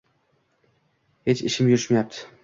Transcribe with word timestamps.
Hech 1.31 1.43
ishim 1.49 1.69
yurishmayapti 1.73 2.25